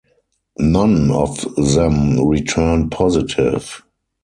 [0.57, 3.83] None of them returned positive.